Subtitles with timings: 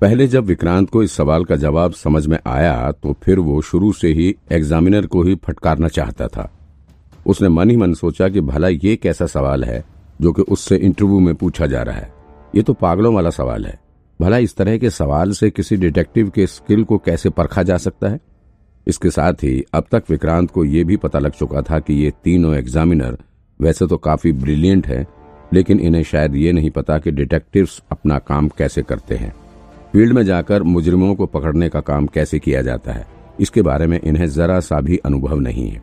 [0.00, 3.92] पहले जब विक्रांत को इस सवाल का जवाब समझ में आया तो फिर वो शुरू
[3.92, 6.50] से ही एग्जामिनर को ही फटकारना चाहता था।
[7.26, 9.84] उसने मन ही मन सोचा कि भला ये कैसा सवाल है,
[10.20, 12.12] जो कि उससे इंटरव्यू में पूछा जा रहा है।
[12.54, 13.78] ये तो पागलों वाला सवाल है।
[14.20, 18.08] भला इस तरह के सवाल से किसी डिटेक्टिव के स्किल को कैसे परखा जा सकता
[18.08, 18.20] है?
[18.86, 22.12] इसके साथ ही अब तक विक्रांत को यह भी पता लग चुका था कि ये
[22.24, 23.18] तीनों एग्जामिनर
[23.60, 25.06] वैसे तो काफ़ी ब्रिलियंट है,
[25.52, 29.34] लेकिन इन्हें शायद ये नहीं पता कि डिटेक्टिव्स अपना काम कैसे करते हैं।
[29.92, 33.06] फ़ील्ड में जाकर मुजरिमों को पकड़ने का काम कैसे किया जाता है?
[33.40, 35.82] इसके बारे में इन्हें जरा सा भी अनुभव नहीं है।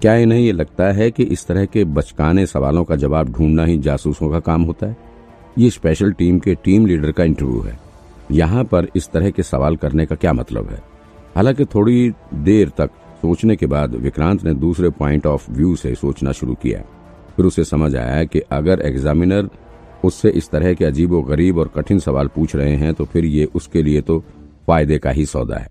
[0.00, 3.78] क्या इन्हें ये लगता है कि इस तरह के बचकाने सवालों का जवाब ढूंढना ही
[3.78, 4.96] जासूसों का काम होता है?
[5.58, 7.78] ये स्पेशल टीम के टीम लीडर का इंटरव्यू है।
[8.32, 10.82] यहाँ पर इस तरह के सवाल करने का क्या मतलब है?
[11.36, 12.90] हालाँकि थोड़ी देर तक
[13.22, 16.80] सोचने के बाद विक्रांत ने दूसरे पॉइंट ऑफ़ व्यू से सोचना शुरू किया।
[17.36, 19.48] फिर उसे समझ आया कि अगर एग्जामिनर
[20.04, 23.24] उससे इस तरह के अजीब व गरीब और कठिन सवाल पूछ रहे हैं तो फिर
[23.26, 24.18] ये उसके लिए तो
[24.68, 25.68] फ़ायदे का ही सौदा है।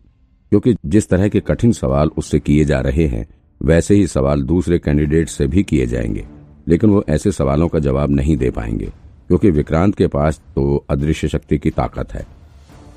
[0.52, 3.28] क्योंकि जिस तरह के कठिन सवाल उससे किए जा रहे हैं,
[3.62, 6.26] वैसे ही सवाल दूसरे कैंडिडेट से भी किए जाएँगे।
[6.68, 8.86] लेकिन वो ऐसे सवालों का जवाब नहीं दे पाएँगे,
[9.30, 12.26] क्योंकि विक्रांत के पास तो अदृश्य शक्ति की ताकत है।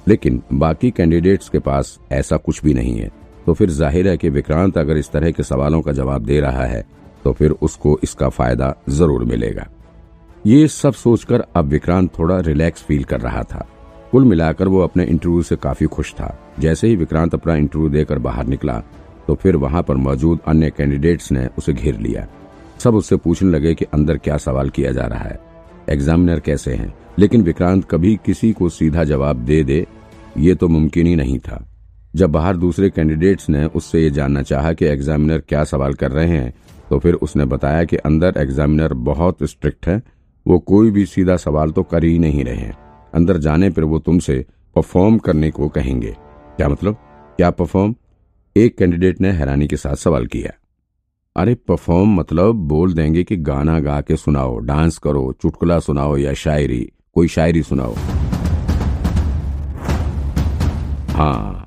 [0.09, 3.11] लेकिन बाकी कैंडिडेट्स के पास ऐसा कुछ भी नहीं है।
[3.47, 6.65] तो फिर ज़ाहिर है कि विक्रांत अगर इस तरह के सवालों का जवाब दे रहा
[6.67, 6.85] है
[7.25, 9.67] तो फिर उसको इसका फ़ायदा ज़रूर मिलेगा।
[10.47, 13.67] ये सब सोचकर अब विक्रांत थोड़ा रिलैक्स फील कर रहा था।
[14.13, 18.19] कुल मिलाकर वो अपने इंटरव्यू से काफ़ी खुश था। जैसे ही विक्रांत अपना इंटरव्यू देकर
[18.19, 18.79] बाहर निकला
[19.27, 22.27] तो फिर वहाँ पर मौजूद अन्य कैंडिडेट्स ने उसे घेर लिया।
[22.79, 25.39] सब उससे पूछने लगे कि अंदर क्या सवाल किया जा रहा है।
[25.89, 26.95] एग्जामिनर कैसे हैं?
[27.19, 29.87] लेकिन विक्रांत कभी किसी को सीधा जवाब दे दे,
[30.39, 31.65] ये तो मुमकिन ही नहीं था।
[32.17, 36.29] जब बाहर दूसरे कैंडिडेट्स ने उससे ये जानना चाहा कि एग्जामिनर क्या सवाल कर रहे
[36.29, 36.53] हैं
[36.91, 40.01] तो फिर उसने बताया कि अंदर एग्जामिनर बहुत स्ट्रिक्ट है
[40.47, 42.77] वो कोई भी सीधा सवाल तो कर ही नहीं रहे हैं।
[43.15, 44.45] अंदर जाने पर वो तुमसे
[44.77, 46.17] परफॉर्म करने को कहेंगे।
[46.57, 46.95] क्या मतलब?
[47.37, 47.95] क्या परफॉर्म
[48.57, 50.53] एक कैंडिडेट ने हैरानी के साथ सवाल किया।
[51.37, 56.33] अरे परफॉर्म मतलब बोल देंगे कि गाना गा के सुनाओ डांस करो, चुटकुला सुनाओ या
[56.35, 56.81] शायरी,
[57.15, 57.95] कोई शायरी सुनाओ।
[61.11, 61.67] हाँ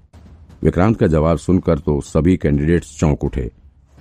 [0.63, 3.51] विक्रांत का जवाब सुनकर तो सभी कैंडिडेट्स चौंक उठे।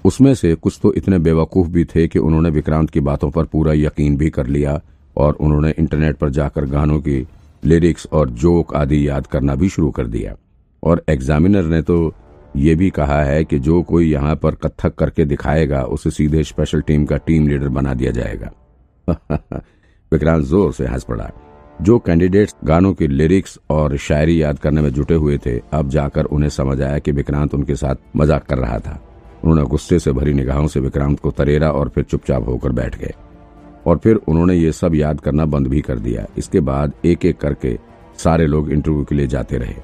[0.04, 3.72] उसमें से कुछ तो इतने बेवकूफ़ भी थे कि उन्होंने विक्रांत की बातों पर पूरा
[3.72, 4.80] यकीन भी कर लिया
[5.16, 7.26] और उन्होंने इंटरनेट पर जाकर गानों की
[7.64, 10.34] लिरिक्स और जोक आदि याद करना भी शुरू कर दिया।
[10.82, 12.14] और एग्जामिनर ने तो
[12.56, 16.80] ये भी कहा है कि जो कोई यहाँ पर कत्थक करके दिखाएगा, उसे सीधे स्पेशल
[16.80, 18.50] टीम का टीम लीडर बना दिया जाएगा।
[20.12, 21.30] विक्रांत ज़ोर से हंस पड़ा।
[21.82, 26.24] जो कैंडिडेट्स गानों की लिरिक्स और शायरी याद करने में जुटे हुए थे, अब जाकर
[26.24, 29.00] उन्हें समझ आया कि विक्रांत उनके साथ मज़ाक कर रहा था।
[29.44, 33.14] उन्होंने गुस्से से भरी निगाहों से विक्रांत को तरेरा और फिर चुपचाप होकर बैठ गए।
[33.86, 37.38] और फिर उन्होंने ये सब याद करना बंद भी कर दिया। इसके बाद एक एक
[37.38, 37.78] करके
[38.19, 39.75] सारे लोग इंटरव्यू के लिए जाते रहे।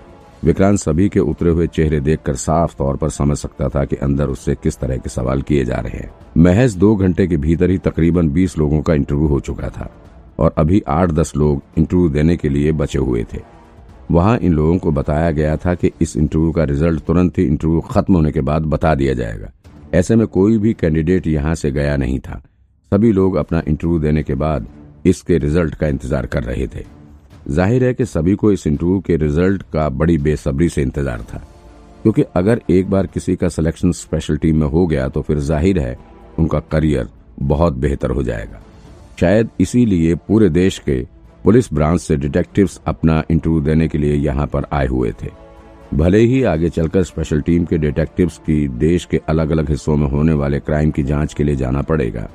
[0.44, 4.26] विक्रांत सभी के उतरे हुए चेहरे देखकर साफ़ तौर पर समझ सकता था कि अंदर
[4.26, 7.78] उससे किस तरह के सवाल किए जा रहे हैं। महज दो घंटे के भीतर ही
[7.78, 9.90] तकरीबन बीस लोगों का इंटरव्यू हो चुका था।
[10.38, 13.57] और अभी आठ दस लोग इंटरव्यू देने के लिए बचे हुए थे।
[14.10, 17.80] वहाँ इन लोगों को बताया गया था कि इस इंटरव्यू का रिज़ल्ट तुरंत ही इंटरव्यू
[17.80, 19.50] खत्म होने के बाद बता दिया जाएगा।
[19.94, 22.40] ऐसे में कोई भी कैंडिडेट यहाँ से गया नहीं था।
[22.92, 24.66] सभी लोग अपना इंटरव्यू देने के बाद
[25.06, 26.84] इसके रिज़ल्ट का इंतज़ार कर रहे थे।
[27.48, 31.42] ज़ाहिर है कि सभी को इस इंटरव्यू के रिज़ल्ट का बड़ी बेसब्री से इंतज़ार था।
[32.02, 35.78] क्योंकि अगर एक बार किसी का सिलेक्शन स्पेशल टीम में हो गया तो फिर ज़ाहिर
[35.78, 35.96] है
[36.38, 37.08] उनका करियर
[37.40, 38.60] बहुत बेहतर हो जाएगा।
[39.20, 41.00] शायद इसीलिए पूरे देश के
[41.44, 45.30] पुलिस ब्रांच से डिटेक्टिव्स अपना इंटरव्यू देने के लिए यहाँ पर आए हुए थे।
[45.94, 50.06] भले ही आगे चलकर स्पेशल टीम के डिटेक्टिव्स की देश के अलग अलग हिस्सों में
[50.08, 52.28] होने वाले क्राइम की जाँच के लिए जाना पड़ेगा,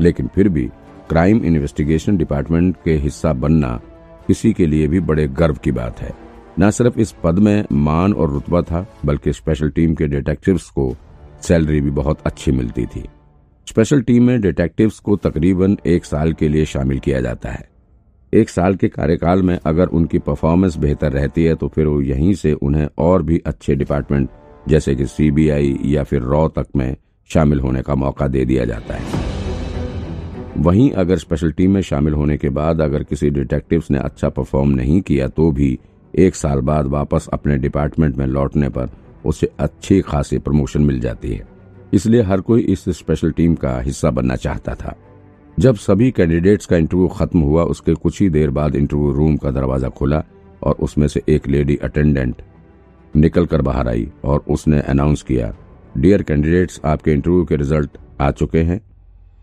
[0.00, 0.68] लेकिन फिर भी
[1.08, 3.80] क्राइम इन्वेस्टिगेशन डिपार्टमेंट के हिस्सा बनना
[4.26, 6.12] किसी के लिए भी बड़े गर्व की बात है।
[6.60, 10.94] न सिर्फ़ इस पद में मान और रुतबा था, बल्कि स्पेशल टीम के डिटेक्टिव्स को
[11.42, 13.04] सैलरी भी बहुत अच्छी मिलती थी।
[13.66, 17.67] स्पेशल टीम में डिटेक्टिव्स को तकरीबन एक साल के लिए शामिल किया जाता है।
[18.32, 22.34] एक साल के कार्यकाल में अगर उनकी परफॉर्मेंस बेहतर रहती है तो फिर वो यहीं
[22.34, 24.28] से उन्हें और भी अच्छे डिपार्टमेंट
[24.68, 26.96] जैसे कि सीबीआई या फिर रॉ तक में
[27.30, 29.26] शामिल होने का मौका दे दिया जाता है।
[30.58, 34.70] वहीं अगर स्पेशल टीम में शामिल होने के बाद अगर किसी डिटेक्टिव्स ने अच्छा परफॉर्म
[34.70, 35.78] नहीं किया तो भी
[36.14, 38.90] एक साल बाद वापस अपने डिपार्टमेंट में लौटने पर
[39.24, 41.46] उसे अच्छी खासी प्रमोशन मिल जाती है।
[41.94, 44.94] इसलिए हर कोई इस स्पेशल टीम का हिस्सा बनना चाहता था।
[45.58, 49.50] जब सभी कैंडिडेट्स का इंटरव्यू खत्म हुआ, उसके कुछ ही देर बाद इंटरव्यू रूम का
[49.50, 50.22] दरवाज़ा खुला
[50.62, 52.42] और उसमें से एक लेडी अटेंडेंट
[53.14, 55.52] निकल कर बाहर आई और उसने अनाउंस किया
[55.96, 58.80] डियर कैंडिडेट्स आपके इंटरव्यू के रिज़ल्ट आ चुके हैं।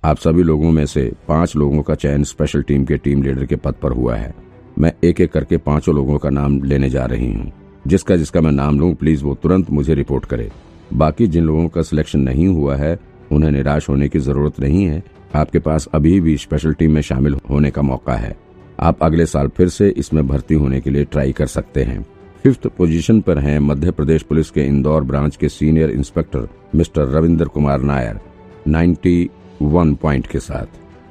[0.03, 3.55] आप सभी लोगों में से पाँच लोगों का चयन स्पेशल टीम के टीम लीडर के
[3.55, 4.33] पद पर हुआ है।
[4.79, 7.51] मैं एक एक करके पाँचों लोगों का नाम लेने जा रही हूँ।
[7.87, 10.49] जिसका जिसका मैं नाम लूँ प्लीज़ वो तुरंत मुझे रिपोर्ट करे।
[10.93, 12.97] बाकी जिन लोगों का सिलेक्शन नहीं हुआ है,
[13.31, 15.03] उन्हें निराश होने की ज़रूरत नहीं है।
[15.35, 18.35] आपके पास अभी भी स्पेशल टीम में शामिल होने का मौका है।
[18.79, 22.05] आप अगले साल फिर से इसमें भर्ती होने के लिए ट्राई कर सकते हैं।
[22.43, 27.45] फिफ्थ पोजीशन पर हैं मध्य प्रदेश पुलिस के इंदौर ब्रांच के senior inspector mister Ravindra
[27.45, 28.19] Kumar Nair
[28.67, 30.65] 91 point के साथ।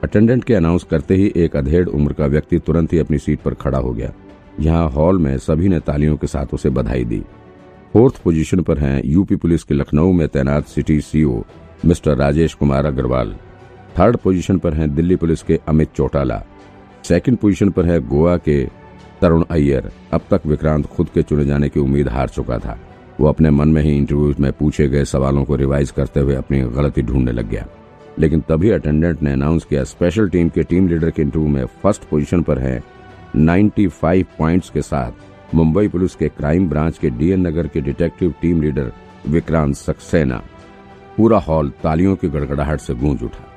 [0.05, 3.55] अटेंडेंट के अनाउंस करते ही एक अधेड़ उम्र का व्यक्ति तुरंत ही अपनी सीट पर
[3.55, 4.13] खड़ा हो गया।
[4.61, 7.23] यहाँ हॉल में सभी ने तालियों के साथ उसे बधाई दी।
[7.93, 11.43] फोर्थ पोजीशन पर हैं यूपी पुलिस के लखनऊ में तैनात city CO
[11.85, 13.35] mister Rajesh Kumar Agarwal.
[13.99, 16.43] Third position पर हैं दिल्ली पुलिस के अमित चौटाला।
[17.05, 18.65] सेकंड पोजीशन पर है गोवा के
[19.21, 22.79] तरुण अय्यर। अब तक विक्रांत खुद के चुने जाने की उम्मीद हार चुका था।
[23.21, 26.61] वो अपने मन में ही इंटरव्यू में पूछे गए सवालों को रिवाइज करते हुए अपनी
[26.61, 27.67] गलती ढूँढने लग गया।
[28.19, 32.03] लेकिन तभी अटेंडेंट ने अनाउंस किया स्पेशल टीम के टीम लीडर के इंटरव्यू में फ़र्स्ट
[32.03, 32.83] पोजीशन पर है
[33.37, 38.63] 95 पॉइंट्स के साथ मुंबई पुलिस के क्राइम ब्रांच के डीएन नगर के detective team
[38.63, 38.93] leader
[39.29, 40.43] Vikrant Saxena.
[41.17, 43.54] पूरा हॉल तालियों की गड़गड़ाहट से गूंज उठा।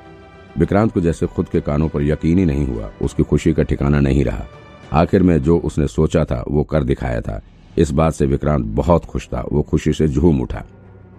[0.58, 4.00] विक्रांत को जैसे खुद के कानों पर यकीन ही नहीं हुआ, उसकी खुशी का ठिकाना
[4.00, 4.46] नहीं रहा।
[4.92, 7.40] आखिर में जो उसने सोचा था, वो कर दिखाया था।
[7.78, 10.64] इस बात से विक्रांत बहुत खुश था, वो खुशी से झूम उठा।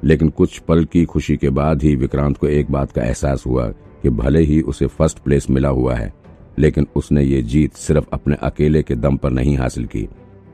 [0.03, 3.67] लेकिन कुछ पल की खुशी के बाद ही विक्रांत को एक बात का एहसास हुआ
[4.03, 6.13] कि भले ही उसे फ़र्स्ट प्लेस मिला हुआ है,
[6.59, 10.07] लेकिन उसने ये जीत सिर्फ़ अपने अकेले के दम पर नहीं हासिल की।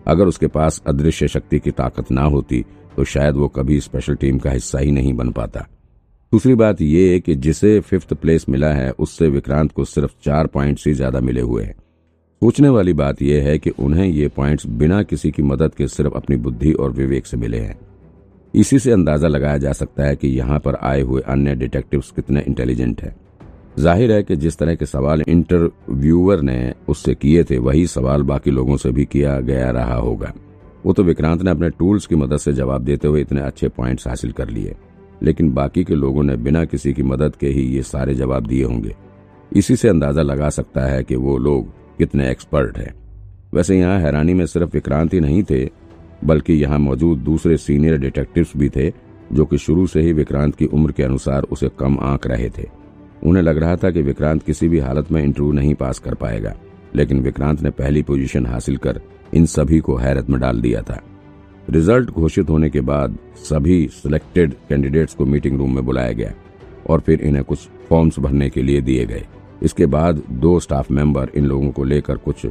[0.08, 2.66] अगर उसके पास अदृश्य शक्ति की ताकत ना होती
[2.98, 5.68] तो शायद वो कभी स्पेशल टीम का हिस्सा ही नहीं बन पाता।
[6.36, 10.80] दूसरी बात यह कि जिसे फिफ्थ प्लेस मिला है, उससे विक्रांत को सिर्फ़ चार पॉइंट
[10.88, 11.76] ही ज़्यादा मिले हुए हैं।
[12.42, 16.14] सोचने वाली बात यह है कि उन्हें ये पॉइंट्स बिना किसी की मदद के सिर्फ़
[16.14, 17.78] अपनी बुद्धि और विवेक से मिले हैं।
[18.54, 22.44] इसी से अंदाज़ा लगाया जा सकता है कि यहाँ पर आए हुए अन्य डिटेक्टिव्स कितने
[22.48, 23.16] इंटेलिजेंट हैं।
[23.80, 28.52] ज़ाहिर है कि जिस तरह के सवाल इंटरव्यूअर ने उससे किए थे, वही सवाल बाकी
[28.52, 30.34] लोगों से भी किया गया रहा होगा।
[30.86, 34.08] वो तो विक्रांत ने अपने टूल्स की मदद से जवाब देते हुए इतने अच्छे पॉइंट्स
[34.08, 34.76] हासिल कर लिए।
[35.24, 38.64] लेकिन बाकी के लोगों ने बिना किसी की मदद के ही ये सारे जवाब दिए
[38.64, 38.96] होंगे।
[39.52, 41.68] इसी से अंदाज़ा लगा सकता है कि वो लोग
[41.98, 42.94] कितने एक्सपर्ट हैं।
[43.54, 45.66] वैसे यहाँ हैरानी में सिर्फ़ विक्रांत ही नहीं थे,
[46.26, 48.90] बल्कि यहाँ मौजूद दूसरे सीनियर डिटेक्टिव्स भी थे,
[49.34, 52.68] जो कि शुरू से ही विक्रांत की उम्र के अनुसार उसे कम आंक रहे थे।
[53.24, 56.56] उन्हें लग रहा था कि विक्रांत किसी भी हालत में इंटरव्यू नहीं पास कर पाएगा,
[56.96, 59.02] लेकिन विक्रांत ने पहली पोजीशन हासिल कर
[59.34, 61.02] इन सभी को हैरत में डाल दिया था।
[61.70, 66.34] रिज़ल्ट घोषित होने के बाद सभी सिलेक्टेड कैंडिडेट्स को मीटिंग रूम में बुलाया गया
[66.90, 69.26] और फिर इन्हें कुछ फॉर्म्स भरने के लिए दिए गए।
[69.64, 72.46] इसके बाद दो स्टाफ मेंबर इन लोगों को लेकर कुछ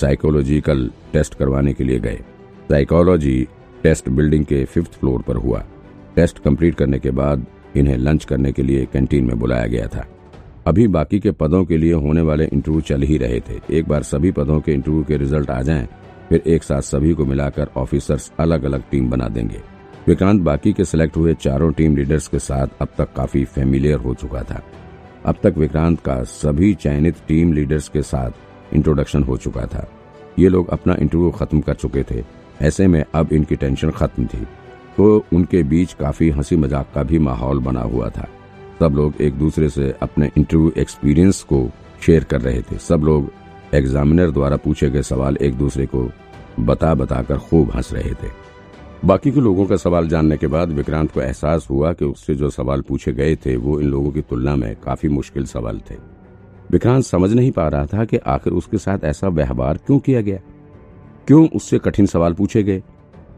[0.00, 2.20] साइकोलॉजिकल टेस्ट करवाने के लिए गए।
[2.70, 3.46] साइकोलॉजी
[3.82, 5.64] टेस्ट बिल्डिंग के फिफ्थ फ्लोर पर हुआ।
[6.16, 7.46] टेस्ट कंप्लीट करने के बाद
[7.76, 10.06] इन्हें लंच करने के लिए कैंटीन में बुलाया गया था।
[10.66, 14.02] अभी बाकी के पदों के लिए होने वाले इंटरव्यू चल ही रहे थे। एक बार
[14.02, 15.88] सभी पदों के इंटरव्यू के रिज़ल्ट आ जाएँ
[16.28, 19.60] फिर एक साथ सभी को मिलाकर ऑफिसर्स अलग अलग टीम बना देंगे।
[20.08, 24.14] विक्रांत बाकी के सिलेक्ट हुए चारों टीम लीडर्स के साथ अब तक काफ़ी फेमिलियर हो
[24.14, 24.62] चुका था।
[25.26, 29.86] अब तक विक्रांत का सभी चयनित टीम लीडर्स के साथ इंट्रोडक्शन हो चुका था।
[30.38, 32.24] ये लोग अपना इंटरव्यू खत्म कर चुके थे।
[32.60, 34.46] ऐसे में अब इनकी टेंशन खत्म थी।
[34.96, 38.28] तो उनके बीच काफ़ी हँसी मज़ाक का भी माहौल बना हुआ था।
[38.80, 41.68] सब लोग एक दूसरे से अपने इंटरव्यू एक्सपीरियंस को
[42.06, 43.30] शेयर कर रहे थे। सब लोग
[43.74, 46.10] एग्जामिनर द्वारा पूछे गए सवाल एक दूसरे को
[46.60, 48.30] बता बताकर खूब हंस रहे थे।
[49.04, 52.50] बाकी के लोगों का सवाल जानने के बाद विक्रांत को एहसास हुआ कि उससे जो
[52.50, 55.94] सवाल पूछे गए थे, वो इन लोगों की तुलना में काफ़ी मुश्किल सवाल थे।
[56.70, 60.38] विक्रांत समझ नहीं पा रहा था कि आखिर उसके साथ ऐसा व्यवहार क्यों किया गया?
[61.26, 62.82] क्यों उससे कठिन सवाल पूछे गए?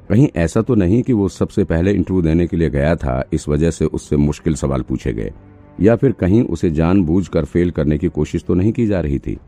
[0.09, 3.49] कहीं ऐसा तो नहीं कि वो सबसे पहले इंटरव्यू देने के लिए गया था, इस
[3.49, 5.33] वजह से उससे मुश्किल सवाल पूछे गए,
[5.81, 9.39] या फिर कहीं उसे जानबूझकर फेल करने की कोशिश तो नहीं की जा रही थी।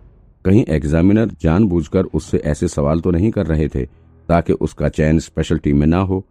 [0.44, 3.84] कहीं एग्जामिनर जानबूझकर उससे ऐसे सवाल तो नहीं कर रहे थे,
[4.28, 6.24] ताकि उसका चयन स्पेशल टीम में ना हो।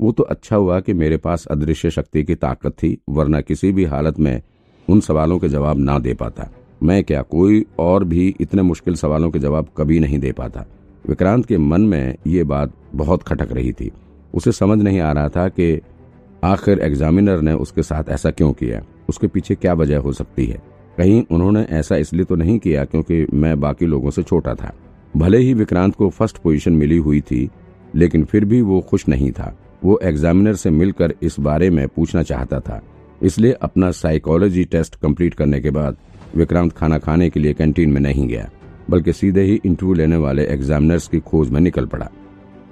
[0.00, 3.84] वो तो अच्छा हुआ कि मेरे पास अदृश्य शक्ति की ताकत थी, वरना किसी भी
[3.84, 4.42] हालत में
[4.88, 6.50] उन सवालों के जवाब ना दे पाता।
[6.82, 10.64] मैं क्या कोई और भी इतने मुश्किल सवालों के जवाब कभी नहीं दे पाता।
[11.08, 13.90] विक्रांत के मन में ये बात बहुत खटक रही थी।
[14.34, 15.80] उसे समझ नहीं आ रहा था कि
[16.44, 20.75] आखिर एग्जामिनर ने उसके साथ ऐसा क्यों किया। उसके पीछे क्या वजह हो सकती है?
[20.98, 24.72] कहीं उन्होंने ऐसा इसलिए तो नहीं किया क्योंकि मैं बाकी लोगों से छोटा था।
[25.16, 27.48] भले ही विक्रांत को फ़र्स्ट पोजीशन मिली हुई थी,
[27.94, 32.22] लेकिन फिर भी वो खुश नहीं था। वो एग्जामिनर से मिलकर इस बारे में पूछना
[32.22, 32.80] चाहता था।
[33.22, 35.96] इसलिए अपना साइकोलॉजी टेस्ट कंप्लीट करने के बाद
[36.36, 38.48] विक्रांत खाना खाने के लिए कैंटीन में नहीं गया,
[38.90, 42.10] बल्कि सीधे ही इंटरव्यू लेने वाले एग्जामिनर्स की खोज में निकल पड़ा।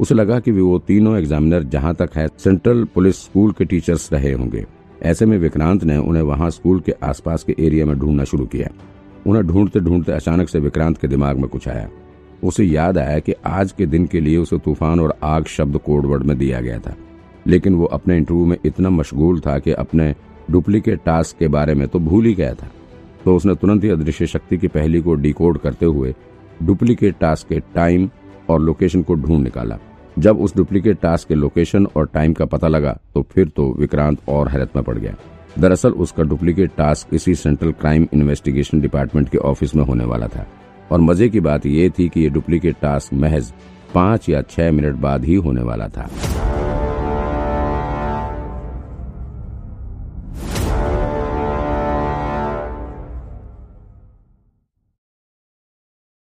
[0.00, 4.32] उसे लगा कि वो तीनों एग्जामिनर जहाँ तक है सेंट्रल पुलिस स्कूल के टीचर्स रहे
[4.32, 4.64] होंगे।
[5.04, 8.68] ऐसे में विक्रांत ने उन्हें वहाँ स्कूल के आसपास के एरिया में ढूंढना शुरू किया।
[9.26, 11.88] उन्हें ढूंढते ढूंढते अचानक से विक्रांत के दिमाग में कुछ आया।
[12.44, 16.22] उसे याद आया कि आज के दिन के लिए उसे तूफ़ान और आग शब्द कोडवर्ड
[16.22, 16.94] में दिया गया था।
[17.46, 20.14] लेकिन वो अपने इंटरव्यू में इतना मशगूल था कि अपने
[20.50, 22.70] डुप्लीकेट टास्क के बारे में तो भूल ही गया था।
[23.24, 26.14] तो उसने तुरंत ही अदृश्य शक्ति की पहली को डिकोड करते हुए
[26.62, 28.10] डुप्लीकेट टास्क के टाइम
[28.50, 29.78] और लोकेशन को ढूंढ निकाला।
[30.18, 34.18] जब उस डुप्लीकेट टास्क के लोकेशन और टाइम का पता लगा तो फिर तो विक्रांत
[34.28, 35.14] और हैरत में पड़ गया।
[35.58, 40.46] दरअसल उसका डुप्लीकेट टास्क इसी सेंट्रल क्राइम इन्वेस्टिगेशन डिपार्टमेंट के ऑफ़िस में होने वाला था।
[40.92, 43.52] और मज़े की बात यह थी कि ये डुप्लीकेट टास्क महज
[43.94, 46.08] पाँच या छह मिनट बाद ही होने वाला था।